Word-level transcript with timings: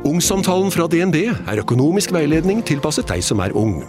Ungsamtalen 0.00 0.70
fra 0.72 0.86
DNB 0.88 1.16
er 1.28 1.60
økonomisk 1.60 2.14
veiledning 2.16 2.62
tilpasset 2.64 3.04
deg 3.10 3.20
som 3.24 3.42
er 3.44 3.52
ung. 3.52 3.82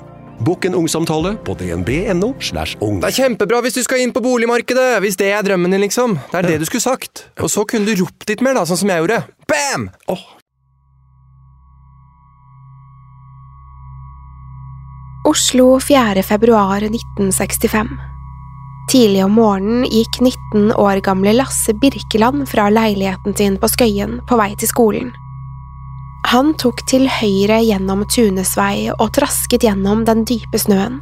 Bokk 0.44 0.66
en 0.68 0.76
ungsamtale 0.76 1.38
på 1.46 1.56
dnb.no. 1.56 2.34
slash 2.44 2.76
ung. 2.84 3.00
Det 3.00 3.14
er 3.14 3.16
kjempebra 3.22 3.62
hvis 3.64 3.78
du 3.78 3.84
skal 3.86 4.04
inn 4.04 4.12
på 4.12 4.24
boligmarkedet, 4.26 5.00
hvis 5.06 5.16
det 5.22 5.30
er 5.32 5.46
drømmen 5.48 5.72
din, 5.72 5.86
liksom. 5.86 6.18
Det 6.34 6.42
er 6.42 6.50
det 6.50 6.60
du 6.60 6.68
skulle 6.68 6.84
sagt. 6.84 7.30
Og 7.40 7.48
så 7.54 7.64
kunne 7.64 7.88
du 7.88 8.04
ropt 8.04 8.28
litt 8.28 8.44
mer, 8.44 8.60
da, 8.60 8.66
sånn 8.68 8.82
som 8.84 8.92
jeg 8.92 9.06
gjorde. 9.06 9.22
Bam! 9.48 9.88
Oslo 15.32 15.78
4. 15.80 16.28
februar 16.28 16.84
1965. 16.90 17.96
Tidlig 18.92 19.24
om 19.24 19.38
morgenen 19.40 19.88
gikk 19.88 20.20
19 20.20 20.74
år 20.76 21.00
gamle 21.06 21.38
Lasse 21.38 21.72
Birkeland 21.80 22.50
fra 22.52 22.68
leiligheten 22.74 23.38
sin 23.38 23.62
på 23.62 23.72
Skøyen 23.72 24.20
på 24.28 24.42
vei 24.42 24.52
til 24.60 24.68
skolen. 24.68 25.14
Han 26.32 26.54
tok 26.56 26.86
til 26.88 27.10
høyre 27.12 27.58
gjennom 27.60 28.06
Tunes 28.08 28.54
vei 28.56 28.88
og 28.94 29.10
trasket 29.18 29.66
gjennom 29.66 30.06
den 30.08 30.22
dype 30.24 30.62
snøen. 30.64 31.02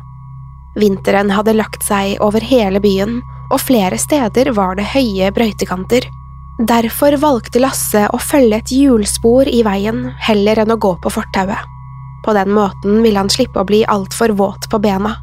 Vinteren 0.80 1.30
hadde 1.30 1.54
lagt 1.54 1.86
seg 1.86 2.16
over 2.26 2.42
hele 2.42 2.82
byen, 2.82 3.20
og 3.54 3.62
flere 3.62 4.00
steder 4.02 4.50
var 4.58 4.80
det 4.80 4.88
høye 4.96 5.30
brøytekanter. 5.36 6.10
Derfor 6.58 7.20
valgte 7.22 7.62
Lasse 7.62 8.08
å 8.10 8.18
følge 8.18 8.58
et 8.58 8.74
hjulspor 8.74 9.46
i 9.54 9.62
veien 9.66 10.08
heller 10.26 10.64
enn 10.64 10.74
å 10.74 10.82
gå 10.82 10.96
på 10.98 11.14
fortauet. 11.14 11.62
På 12.26 12.34
den 12.34 12.50
måten 12.58 13.04
ville 13.06 13.22
han 13.22 13.30
slippe 13.30 13.62
å 13.62 13.70
bli 13.70 13.86
altfor 13.86 14.34
våt 14.34 14.66
på 14.72 14.82
bena. 14.82 15.14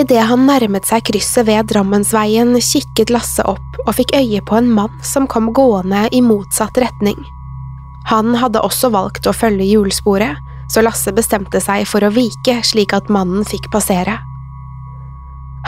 Idet 0.00 0.24
han 0.32 0.48
nærmet 0.48 0.88
seg 0.88 1.04
krysset 1.04 1.44
ved 1.44 1.68
Drammensveien, 1.68 2.56
kikket 2.56 3.12
Lasse 3.12 3.44
opp 3.44 3.82
og 3.84 3.96
fikk 4.00 4.16
øye 4.16 4.40
på 4.40 4.62
en 4.62 4.72
mann 4.72 4.96
som 5.04 5.28
kom 5.28 5.52
gående 5.52 6.08
i 6.08 6.24
motsatt 6.24 6.80
retning. 6.80 7.20
Han 8.08 8.34
hadde 8.40 8.62
også 8.64 8.88
valgt 8.94 9.28
å 9.28 9.36
følge 9.36 9.66
hjulsporet, 9.68 10.38
så 10.72 10.82
Lasse 10.84 11.12
bestemte 11.16 11.60
seg 11.64 11.84
for 11.88 12.04
å 12.04 12.12
vike 12.12 12.58
slik 12.64 12.94
at 12.96 13.08
mannen 13.12 13.44
fikk 13.48 13.70
passere. 13.72 14.18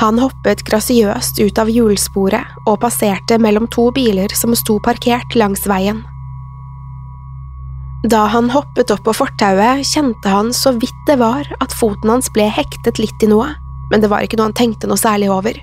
Han 0.01 0.21
hoppet 0.23 0.63
grasiøst 0.65 1.41
ut 1.43 1.59
av 1.61 1.69
hjulsporet 1.69 2.65
og 2.65 2.79
passerte 2.81 3.37
mellom 3.43 3.67
to 3.73 3.91
biler 3.97 4.33
som 4.37 4.55
sto 4.57 4.79
parkert 4.81 5.37
langs 5.37 5.67
veien. 5.69 6.05
Da 8.09 8.25
han 8.33 8.49
hoppet 8.49 8.93
opp 8.95 9.03
på 9.05 9.13
fortauet, 9.13 9.85
kjente 9.85 10.33
han 10.33 10.55
så 10.57 10.73
vidt 10.73 11.03
det 11.09 11.19
var 11.21 11.45
at 11.61 11.75
foten 11.77 12.09
hans 12.09 12.31
ble 12.33 12.47
hektet 12.49 13.01
litt 13.03 13.25
i 13.25 13.29
noe, 13.29 13.51
men 13.91 14.01
det 14.01 14.09
var 14.09 14.25
ikke 14.25 14.41
noe 14.41 14.49
han 14.49 14.57
tenkte 14.57 14.89
noe 14.89 15.01
særlig 15.01 15.29
over. 15.29 15.59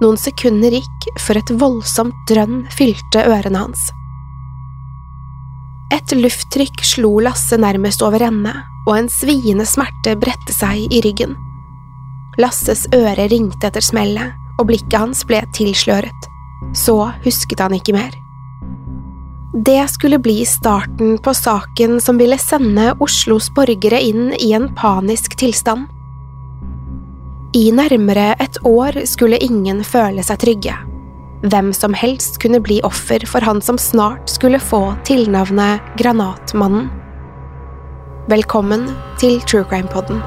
Noen 0.00 0.20
sekunder 0.20 0.78
gikk 0.78 1.08
før 1.18 1.40
et 1.40 1.50
voldsomt 1.58 2.14
drønn 2.30 2.68
fylte 2.70 3.26
ørene 3.26 3.66
hans. 3.66 3.90
Et 5.90 6.12
lufttrykk 6.14 6.84
slo 6.86 7.16
Lasse 7.24 7.58
nærmest 7.58 8.02
over 8.06 8.22
ende, 8.22 8.52
og 8.86 8.96
en 8.96 9.08
sviende 9.10 9.66
smerte 9.66 10.14
bredte 10.20 10.54
seg 10.54 10.86
i 10.86 11.00
ryggen. 11.04 11.34
Lasses 12.38 12.86
øre 12.94 13.26
ringte 13.30 13.68
etter 13.68 13.84
smellet, 13.84 14.36
og 14.60 14.68
blikket 14.70 14.98
hans 15.00 15.24
ble 15.26 15.42
tilsløret. 15.56 16.28
Så 16.76 16.96
husket 17.24 17.62
han 17.62 17.74
ikke 17.74 17.96
mer. 17.96 18.14
Det 19.66 19.80
skulle 19.90 20.20
bli 20.22 20.44
starten 20.46 21.16
på 21.18 21.34
saken 21.34 21.98
som 22.00 22.20
ville 22.20 22.38
sende 22.38 22.92
Oslos 23.02 23.48
borgere 23.50 23.98
inn 23.98 24.30
i 24.38 24.52
en 24.54 24.68
panisk 24.78 25.34
tilstand. 25.40 25.88
I 27.56 27.72
nærmere 27.74 28.36
et 28.38 28.60
år 28.62 29.02
skulle 29.10 29.40
ingen 29.42 29.82
føle 29.82 30.22
seg 30.22 30.38
trygge. 30.44 30.76
Hvem 31.42 31.72
som 31.72 31.94
helst 31.94 32.36
kunne 32.42 32.60
bli 32.60 32.82
offer 32.84 33.22
for 33.26 33.40
han 33.40 33.62
som 33.64 33.78
snart 33.80 34.28
skulle 34.28 34.58
få 34.60 34.82
tilnavnet 35.08 35.80
Granatmannen. 35.96 36.90
Velkommen 38.28 38.84
til 39.22 39.38
True 39.48 39.64
Crime 39.64 39.88
Podden. 39.88 40.20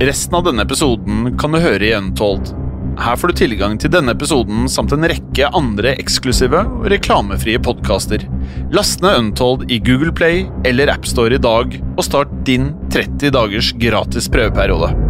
Resten 0.00 0.38
av 0.38 0.46
denne 0.46 0.62
episoden 0.62 1.34
kan 1.42 1.50
du 1.50 1.58
høre 1.58 1.88
i 1.88 1.92
Untold. 1.98 2.54
Her 3.02 3.18
får 3.18 3.32
du 3.34 3.40
tilgang 3.42 3.76
til 3.82 3.90
denne 3.90 4.14
episoden 4.14 4.70
samt 4.70 4.94
en 4.94 5.10
rekke 5.10 5.50
andre 5.58 5.96
eksklusive 5.98 6.62
og 6.62 6.86
reklamefrie 6.94 7.58
podkaster. 7.58 8.22
Last 8.70 9.02
ned 9.02 9.24
Untold 9.24 9.66
i 9.74 9.82
Google 9.82 10.14
Play 10.14 10.46
eller 10.62 10.94
AppStore 10.94 11.34
i 11.34 11.42
dag, 11.42 11.80
og 11.96 12.06
start 12.06 12.42
din 12.46 12.76
30 12.94 13.34
dagers 13.34 13.74
gratis 13.74 14.30
prøveperiode. 14.30 15.09